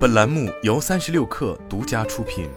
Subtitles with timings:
[0.00, 2.48] 本栏目由三十六氪独家出品。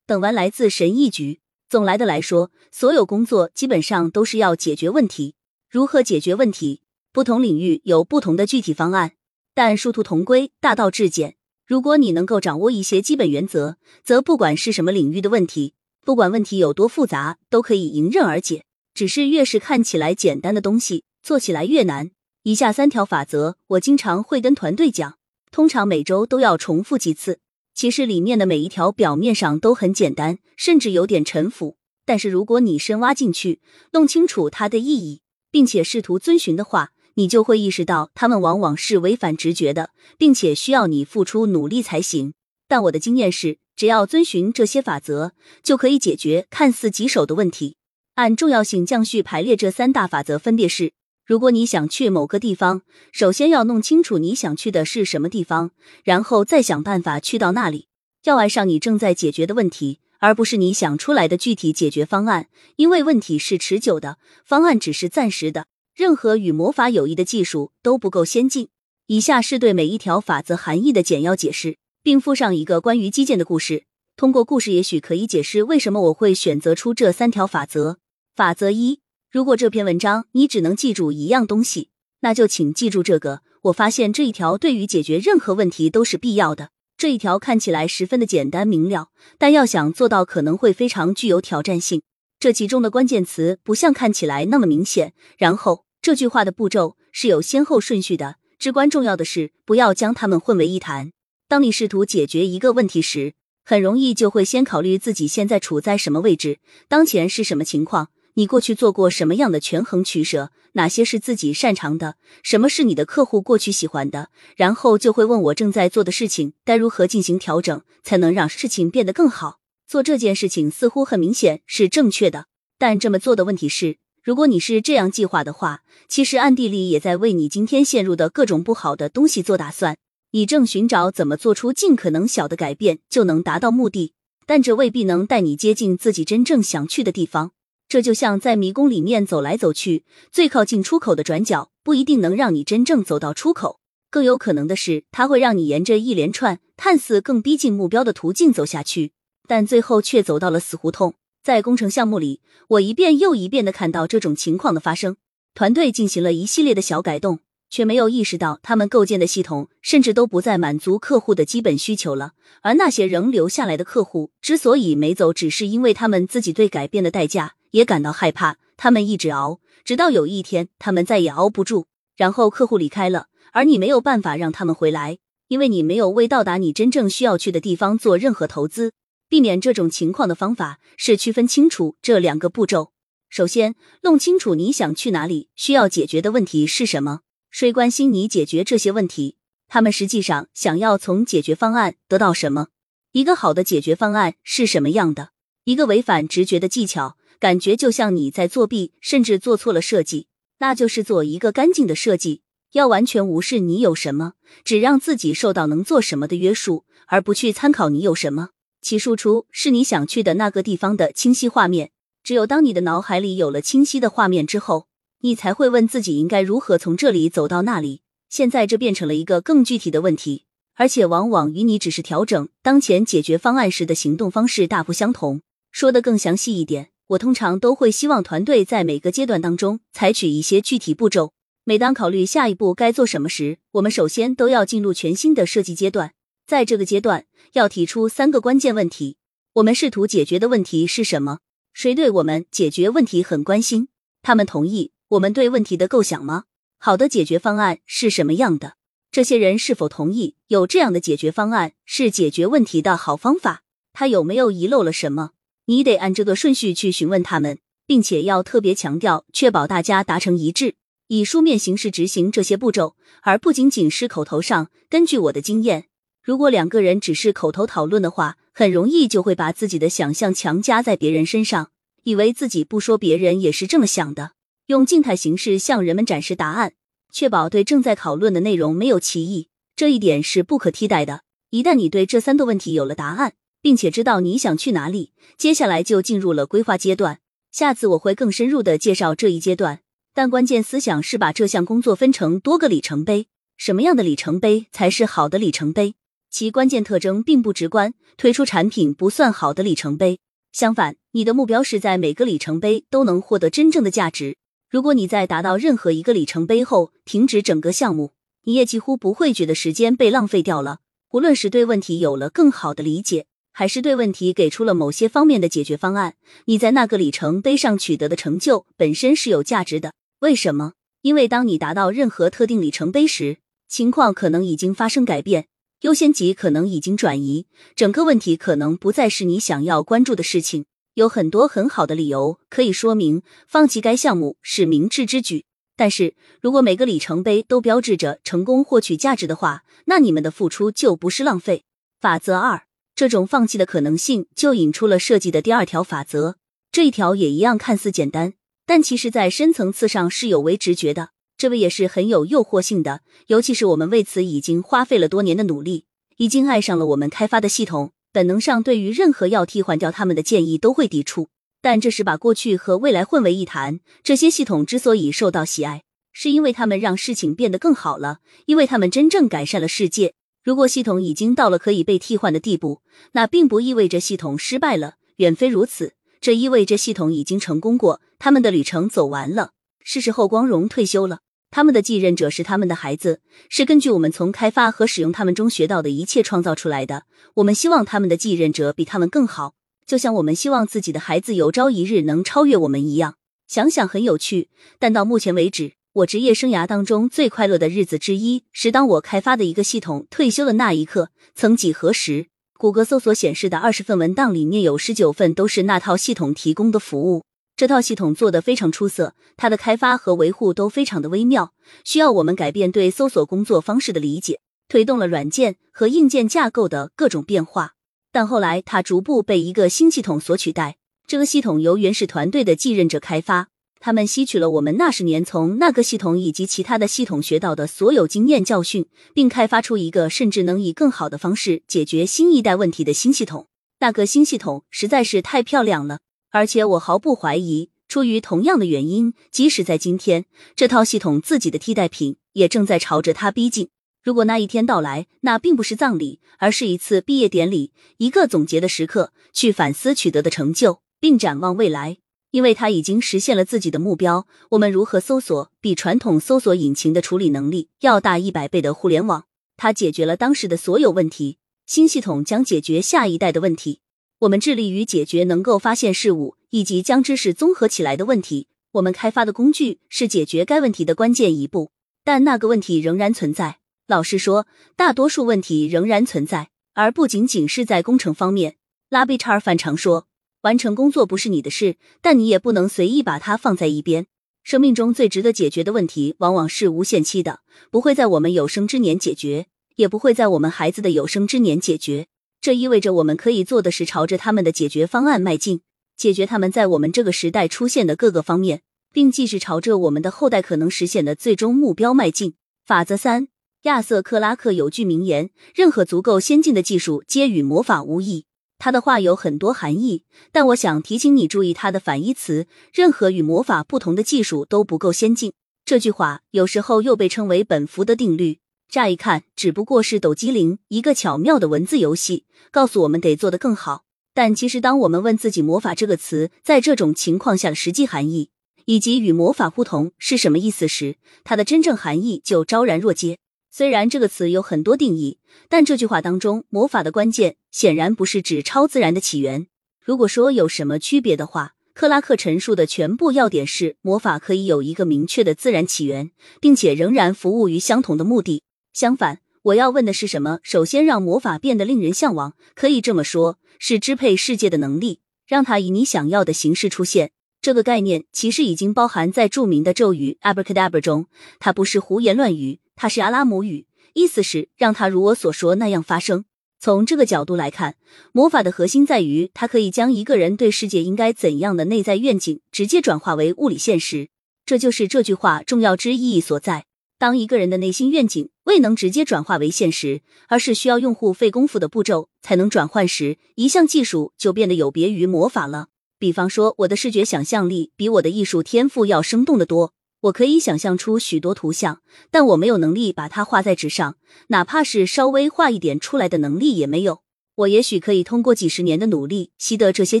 [0.06, 1.42] 等完来自神医局。
[1.68, 5.34] 总来的来说，所有工作基本上都是要解决问题。
[5.68, 6.80] 如何解决问题？
[7.12, 9.12] 不同领域有不同的具体方案，
[9.52, 11.36] 但殊途同归，大道至简。
[11.66, 18.64] 如果你能够掌握一些基本原则，则不管是什么领域的问题，不管问题有多复杂，都可以迎刃而解。
[18.94, 22.12] 只是越是看起来简单的东西，做起来越难。
[22.44, 25.16] 以下三条法则，我经常会跟团队讲，
[25.52, 27.38] 通常每周都要重复几次。
[27.72, 31.76] 其实里面的每一条表面上都很简单，甚至有点陈腐。
[32.04, 33.60] 但是如果你深挖进去，
[33.92, 35.20] 弄清楚它的意义，
[35.52, 42.34] 并且试图遵循的话，你就会意识到它们往往是违反直觉的，并且需要你付出努力才行。
[42.66, 45.30] 但我的经验是，只要遵循这些法则，
[45.62, 47.76] 就可以解决看似棘手的问题。
[48.16, 50.92] 按重要性降序排列，这三大法则分别是。
[51.32, 55.70] 如果你想去某个地方，首先要弄清楚你想去的是什么地方，
[56.04, 57.86] 然后再想办法去到那里。
[58.24, 65.68] 要爱上你正在解决的问题，而不是你想出来的具体解决方案，因为问题是持久的，方案只是暂时的。
[65.94, 68.68] 任何与魔法有益的技术都不够先进。
[69.06, 73.84] 以下是对每一条法则含义的简要解释，并附上一个关于基建的故事。
[74.16, 77.96] 通过故事，也许可以解释为什么我会选择出这三条法则。
[78.36, 79.00] 法则一。
[79.32, 81.88] 如果这篇文章你只能记住一样东西，
[82.20, 83.40] 那就请记住这个。
[83.62, 86.68] 我发现这一条对于解决任何问题都是必要的。
[86.98, 92.02] 这一条看起来十分的简单明了，但要想做到可能会非常具有挑战性。
[92.38, 95.14] 这其中的关键词不像看起来那么明显。
[95.38, 98.36] 然后这句话的步骤是有先后顺序的。
[98.58, 101.10] 至关重要的是不要将它们混为一谈。
[101.48, 103.32] 当你试图解决一个问题时，
[103.64, 108.10] 很容易就会先考虑自己现在处在什么位置，当前是什么情况。
[108.34, 110.50] 你过去做过什么样的权衡取舍？
[110.74, 112.16] 哪些是自己擅长的？
[112.42, 114.30] 什么是你的客户过去喜欢的？
[114.56, 119.58] 然后就会问我正在做的事情该如何进行调整，才能让事情变得更好。
[119.86, 122.46] 做这件事情似乎很明显是正确的，
[122.78, 129.98] 但这么做的问题是，如果你是这样计划的话，其实暗地里也在为你今天陷入的各种不好的东西做打算。
[130.30, 134.14] 你正寻找怎么做出尽可能小的改变就能达到目的，
[134.46, 137.52] 但这未必能带你接近自己真正想去的地方。
[137.92, 143.80] 这就像在迷宫里面走来走去，最靠近出口的转角不一定能让你真正走到出口，
[144.10, 149.12] 更有可能的是，它会让你沿着一连串看似更逼近目标的途径走下去，
[149.46, 151.12] 但最后却走到了死胡同。
[151.44, 155.18] 在工程项目里，我一遍又一遍的看到这种情况的发生。
[155.54, 162.32] 团队进行了一系列的小改动，却没有意识到他们构建的系统甚至都不再满足客户的基本需求了。
[162.62, 167.56] 而那些仍留下来的客户之所以没走，只是因为他们自己对改变的代价。
[167.72, 175.18] 也感到害怕，他们一直熬，直到有一天他们再也熬不住，然后客户离开了，而你没有办法让他们回来，
[175.48, 178.92] 因为你没有为到达你真正需要去的地方做任何投资。
[179.28, 182.92] 避免这种情况的方法是区分清楚这两个步骤。
[183.30, 189.36] 首先，弄清楚你想去哪里，需要解决的问题是什么，谁关心你解决这些问题？
[189.68, 192.66] 他们实际上想要从解决方案得到什么？
[193.12, 195.30] 一个好的解决方案是什么样的？
[195.64, 197.16] 一个违反直觉的技巧。
[197.42, 202.42] 感觉就像你在作弊，甚至做错了设计，那就是做一个干净的设计。
[202.70, 208.50] 要完全无视你有什么，只让自己受到能做什么的约束，而不去参考你有什么。
[208.80, 211.90] 其输出是你想去的那个地方的清晰画面。
[212.22, 214.86] 只有当你的脑海里有了清晰的画面之后，
[215.22, 218.02] 你才会问自己应该如何从这里走到那里。
[218.28, 220.44] 现在这变成了一个更具体的问题，
[220.76, 225.42] 而且往往与你只是调整当前解决方案时的行动方式大不相同。
[225.72, 226.91] 说的更详细一点。
[227.12, 231.32] 我通常都会希望团队在每个阶段当中采取一些具体步骤。
[231.64, 236.12] 每当考虑下一步该做什么时，我们首先都要进入全新的设计阶段。
[236.46, 239.16] 在这个阶段，要提出三个关键问题：
[239.54, 241.40] 我们试图解决的问题是什么？
[241.74, 243.88] 谁对我们解决问题很关心？
[244.22, 246.44] 他们同意我们对问题的构想吗？
[246.78, 248.74] 好的解决方案是什么样的？
[249.10, 253.62] 这些人是否同意有这样的解决方案是解决问题的好方法？
[253.92, 255.32] 他有没有遗漏了什么？
[255.66, 260.74] 你得按这个顺序去询问他们，并且要特别强调，确保大家达成一致，
[261.08, 264.70] 以书面形式执行这些步骤，而不仅仅是口头上。
[264.88, 265.86] 根据我的经验，
[266.22, 271.70] 如果两个人只是口头讨论的话，很容易就会把自己的想象强加在别人身上，
[272.02, 274.32] 以为自己不说，别人也是这么想的。
[274.66, 276.74] 用静态形式向人们展示答案，
[277.12, 281.22] 确保对正在讨论的内容没有歧义，这一点是不可替代的。
[281.50, 283.34] 一旦你对这三个问题有了答案。
[283.62, 287.20] 并且知道你想去哪里，接下来就进入了规划阶段。
[287.50, 289.80] 下次我会更深入的介绍这一阶段。
[290.14, 293.28] 但关键思想是把这项工作分成多个里程碑。
[293.56, 295.94] 什么样的里程碑才是好的里程碑？
[296.30, 300.18] 其关键特征并不直观，推出产品不算好的里程碑。
[300.52, 304.36] 相反，你的目标是在每个里程碑都能获得真正的价值。
[304.68, 308.12] 如果你在达到任何一个里程碑后停止整个项目，
[308.44, 310.80] 你也几乎不会觉得时间被浪费掉了。
[311.12, 316.14] 无论是对问题有了更好的理解，还是对问题给出了某些方面的解决方案，
[316.46, 319.92] 你在那个里程碑上取得的成就本身是有价值的。
[320.20, 320.72] 为什么？
[321.02, 323.38] 因为当你达到任何特定里程碑时，
[323.68, 325.46] 情况可能已经发生改变。
[325.80, 330.64] 优先级可能已经转移，整个问题可能不再是你想要关注的事情。
[330.94, 335.44] 有很多很好的理由可以说明放弃该项目是明智之举。
[335.74, 341.64] 但是如果每个里程碑都标志着成功获取价值的话，那你们的付出就不是浪费。
[342.00, 342.62] 法则二，
[343.02, 346.36] 这种放弃的可能性就引出了设计的第二条法则。
[346.70, 348.34] 这一条也一样看似简单，
[348.64, 351.08] 但其实在深层次上是有违直觉的。
[351.36, 355.86] 这位也是很有诱惑性的，尤其是我们为此已经花费了多年的努力，
[356.18, 357.90] 已经爱上了我们开发的系统。
[358.12, 361.28] 本能上对于任何要替换掉他们的建议都会抵触，
[361.60, 363.80] 但这是把过去和未来混为一谈。
[364.04, 365.82] 这些系统之所以受到喜爱，
[366.12, 370.14] 是因为他们让事情变得更好了，因为他们真正改善了世界。
[370.42, 375.94] 如果系统已经到了可以被替换的地步，那并不意味着系统失败了，远非如此。
[376.20, 379.50] 这意味着系统已经成功过，他们的旅程走完了，
[379.84, 381.20] 是时候光荣退休了。
[381.50, 387.04] 他们的继任者是他们的孩子，是根据我们从开发和使用他们中学到的一切创造出来的。
[387.34, 389.54] 我们希望他们的继任者比他们更好，
[389.86, 393.16] 就像我们希望自己的孩子有朝一日能超越我们一样。
[393.46, 394.48] 想想很有趣，
[394.78, 401.10] 但到目前为止，我职业生涯当中最快乐的日子之一是当我开发的一个系统退休的那一刻。
[401.34, 407.24] 曾几何时，谷歌搜索显示的二十份文档里面有十九份都是那套系统提供的服务。
[407.56, 411.52] 这套系统做得非常出色，它的开发和维护都非常的微妙，
[411.84, 417.72] 需要我们改变对搜索工作方式的理解，推动了软件和硬件架构的各种变化。
[418.10, 420.78] 但后来它逐步被一个新系统所取代。
[421.06, 423.48] 这个系统由原始团队的继任者开发，
[423.84, 433.48] 他们吸取了我们那十年从那个系统以及其他的系统学到的所有经验教训，并开发出一个甚至能以更好的方式解决新一代问题的新系统。
[433.80, 435.98] 那个新系统实在是太漂亮了。
[436.30, 443.68] 而且我毫不怀疑，出于同样的原因，即使在今天，这套系统自己的替代品也正在朝着它逼近。
[444.00, 451.98] 如果那一天到来，那并不是葬礼，而是一次毕业典礼，一个总结的时刻，去反思取得的成就，并展望未来。
[452.32, 454.26] 因为它已经实现了自己的目标。
[454.50, 459.26] 我们如何搜索比传统搜索引擎的处理能力要大一百倍的互联网？
[459.56, 463.80] 它解决了当时的所有问题，新系统将解决下一代的问题。
[464.20, 468.48] 我们致力于解决能够发现事物以及将知识综合起来的问题。
[468.72, 471.70] 我们开发的工具是解决该问题的关键一步，
[472.02, 473.58] 但那个问题仍然存在。
[473.86, 478.56] 老实说，大多数问题仍然存在，而不仅仅是在工程方面。
[478.88, 480.06] 拉比查尔反常说
[480.42, 484.06] ：“完成工作不是你的事，但你也不能随意把它放在一边。”
[484.44, 487.40] 生命中最值得解决的问题，往往是无限期的，
[487.70, 489.46] 不会在我们有生之年解决，
[489.76, 492.08] 也不会在我们孩子的有生之年解决。
[492.40, 495.60] 这意味着我们可以做的是朝着他们的解决方案迈进，
[495.96, 498.62] 解决他们在我们这个时代出现的各个方面，
[498.92, 502.34] 并继续朝着我们的后代可能实现的最终目标迈进。
[502.66, 503.28] 法则三：
[503.62, 508.24] 亚瑟克拉克有句名言：“任何足够先进的技术皆与魔法无异。”
[508.64, 515.32] 他的话有很多含义，但我想提醒你注意他的反义词：任何与魔法不同的技术都不够先进。
[515.64, 518.38] 这句话有时候又被称为本福的定律。
[518.68, 523.82] 乍一看，只不过是抖机灵，一个巧妙的文字游戏，告诉我们得做得更好。
[524.14, 528.30] 但其实，当我们问自己“魔法”这个词在这种情况下的实际含义，
[528.66, 533.18] 以及与魔法不同是什么意思时，它的真正含义就昭然若揭。
[533.54, 535.18] 虽然这个词有很多定义，
[535.50, 539.46] 但这句话当中“魔法”的关键显然不是指超自然的起源。
[539.84, 548.42] 如果说有什么区别的话，克拉克陈述的全部要点是：魔法可以有一个明确的自然起源，并且仍然服务于相同的目的。
[548.72, 550.38] 相反，我要问的是什么？
[550.42, 557.10] 首先，让魔法变得令人向往，可以这么说，是支配世界的能力，让它以你想要的形式出现。
[557.42, 561.08] 这个概念其实已经包含在著名的咒语 Abracadabra 中。
[561.38, 566.24] 它不是胡言乱语，它是阿拉姆语，意思是让它如我所说那样发生。
[566.60, 567.74] 从这个角度来看，
[568.12, 574.08] 魔法的核心在于它可以将一个人对世界应该怎样的内在愿景直接转化为物理现实。
[574.46, 576.66] 这就是这句话重要之意义所在。
[576.98, 585.66] 当一个人的内心愿景未能直接转化为现实，而是需要用户费功夫的步骤才能转换时，一项技术就变得有别于魔法了。
[585.98, 589.72] 比方说，我的视觉想象力比我的艺术天赋要生动的多。
[590.02, 591.80] 我可以想象出许多图像，
[592.10, 593.96] 但我没有能力把它画在纸上，
[594.28, 597.02] 哪怕是稍微画一点出来的能力也没有。
[597.36, 600.00] 我也许可以通过几十年的努力习得这些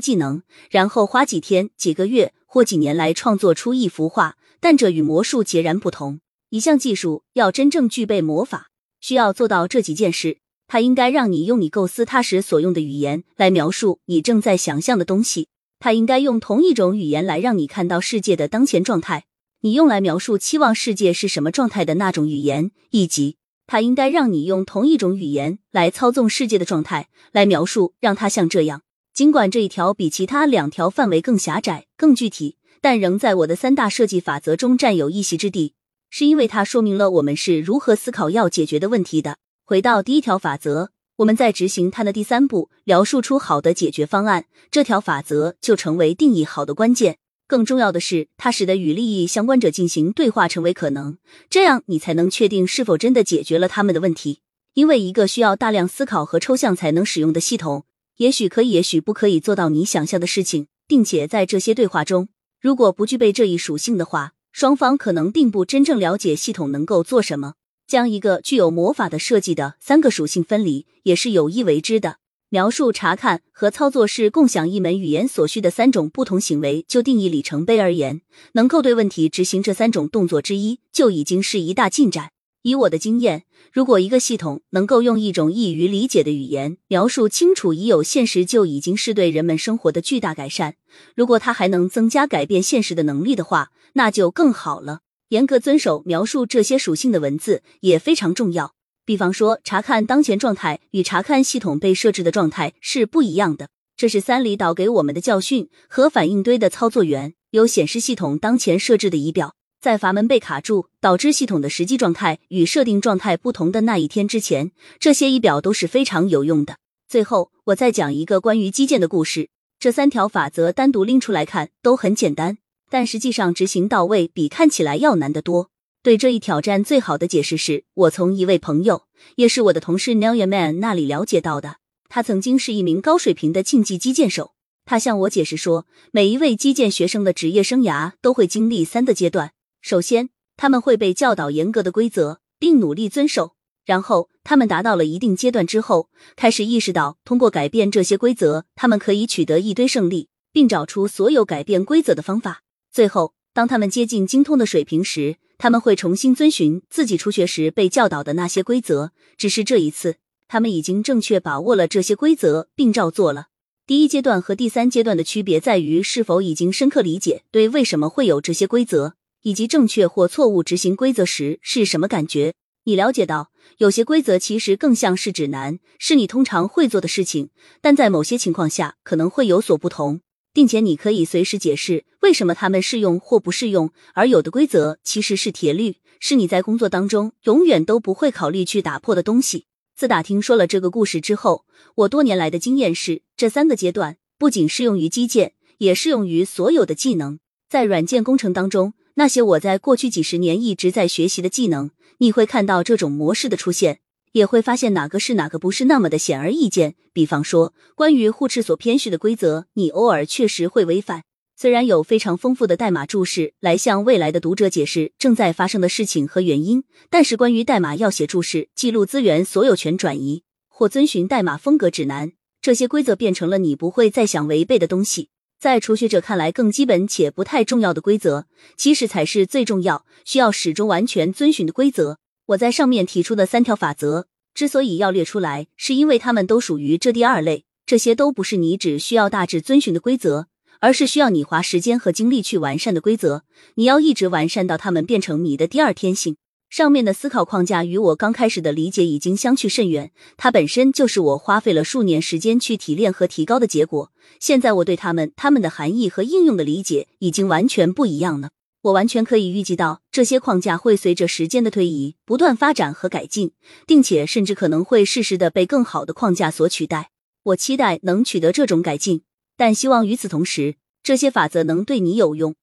[0.00, 6.20] 技能，然后花几天、几个月或几年来创作出一幅画，但这与魔术截然不同。
[6.50, 10.38] 一项技术要真正具备魔法，需要做到这几件事。
[10.66, 15.48] 它应该让你用你构思它时所用的语言来描述你正在想象的东西。
[15.78, 19.24] 它应该用同一种语言来让你看到世界的当前状态。
[19.64, 23.36] 你用来描述期望世界是什么状态的那种语言，以及
[23.68, 28.82] 它应该让你用同一种语言来操纵世界的状态来描述让它像这样。
[29.14, 35.74] 尽管这一条比其他两条范围更狭窄、更具体，但仍在我的三大设计法则中占有一席之地。
[36.10, 39.36] 是因为它说明了我们是如何思考要解决的问题的。
[39.64, 47.18] 回到第一条法则，我们在执行它的第三步，描述出好的解决方案，这条法则就成为定义好的关键。
[47.52, 51.18] 更重要的是，它使得与利益相关者进行对话成为可能，
[51.50, 54.38] 这样你才能确定是否真的解决了他们的问题。
[54.72, 57.84] 因为一个需要大量思考和抽象才能使用的系统，
[58.16, 64.32] 也许可以，也许不可以做到你想象的事情，并且在这些对话中，如果不具备这一属性的话。
[64.50, 67.56] 双方可能并不真正了解系统能够做什么。
[67.86, 72.16] 将一个具有魔法的设计的三个属性分离，也是有意为之的。
[72.52, 76.84] 描述、查看和操作是共享一门语言所需的三种不同行为。
[76.86, 78.20] 就定义里程碑而言，
[78.52, 82.32] 能够对问题执行这三种动作之一，就已经是一大进展。
[82.60, 90.74] 以我的经验，如果一个系统能够用一种易于理解的语言描述清楚已有现实，就已经是对人们生活的巨大改善。
[91.16, 95.00] 如果它还能增加改变现实的能力的话，那就更好了。
[95.30, 98.74] 严格遵守描述这些属性的文字也非常重要。
[99.04, 103.68] 比方说，查看当前状态与查看系统被设置的状态是不一样的。
[103.96, 105.68] 这是三里岛给我们的教训。
[105.88, 109.54] 和反应堆的操作员有显示系统当前设置的仪表。
[109.80, 116.76] 在阀门被卡住，导致系统的实际状态与设定状态不同的那一天之前，这些仪表都是非常有用的。
[117.08, 119.50] 最后，我再讲一个关于基建的故事。
[119.80, 125.71] 这三条法则单独拎出来看都很简单，但实际上执行到位比看起来要难得多。
[126.02, 129.04] 对这一挑战，最好的解释是我从一位朋友，
[129.36, 131.76] 也是我的同事 Neil Man 那里了解到的。
[132.08, 134.54] 他曾经是一名高水平的竞技击剑手。
[134.84, 139.52] 他向我解释说，每一位击剑学生的职业生涯都会经历三个阶段。
[139.80, 143.54] 首先，他们会被教导严格的规则，并努力遵守。
[143.84, 152.62] 然后，他们达到了一定阶段之后，开始意识到通过改变这些规则，他们可以取得一堆胜利，并找出所有改变规则的方法。
[152.92, 159.12] 最后，当他们接近精通的水平时，他们会重新遵循自己初学时被教导的那些规则。
[159.36, 160.16] 只是这一次，
[160.48, 163.46] 他们已经正确把握了这些规则，并照做了。
[163.86, 169.14] 第一阶段和第三阶段的区别在于是否已经深刻理解对为什么会有这些规则。
[169.42, 172.54] 以及正确或错误执行规则时是什么感觉？
[172.82, 177.50] 你了解到有些规则其实更像是指南，是你通常会做的事情，
[177.80, 183.90] 但在某些情况下可能会有所不同，并且你可以随时解释为什么他们适用或不适用。
[184.14, 189.66] 而有的规则其实是铁律，是你在工作当中永远都不会考虑去打破的东西。
[189.96, 191.64] 自打听说了这个故事之后，
[191.96, 198.94] 我多年来的经验是，这三个阶段不仅适用于基建，也适用于所有的技能，在软件工程当中。
[199.14, 204.00] 那些我在过去几十年一直在学习的技能，你会看到这种模式的出现，
[204.32, 206.94] 也会发现哪个是哪个不是那么的显而易见。
[207.12, 211.22] 比方说，关于互斥所偏序的规则，你偶尔确实会违反。
[211.54, 225.28] 虽然有非常丰富的代码注释来向未来的读者解释正在发生的事情和原因，但是关于代码要写注释、记录资源所有权转移或遵循代码风格指南，这些规则变成了你不会再想违背的东西。
[225.60, 228.46] 在初学者看来，更基本且不太重要的规则，
[228.76, 232.18] 其实才是最重要、需要始终完全遵循的规则。
[232.46, 237.64] 我在上面提出的三条法则之所以要列出来，是因为它们都属于这第二类。
[237.84, 240.46] 这些都不是你只需要大致遵循的规则，
[240.80, 243.44] 而是需要你花时间和精力去完善的规则。
[243.74, 246.36] 你要一直完善到它们变成你的第二天性。
[246.70, 254.10] 上面的思考框架与我刚开始的理解已经相去甚远，它本身就是我花费了数年时间去提炼和提高的结果。
[254.40, 258.50] 现在我对他们、他们的含义和应用的理解已经完全不一样了。
[258.82, 263.52] 我完全可以预计到这些框架会随着时间的推移不断发展和改进，
[263.86, 267.10] 并且甚至可能会适时的被更好的框架所取代。
[267.44, 269.22] 我期待能取得这种改进，
[269.56, 272.56] 但希望与此同时，这些法则能对你有用。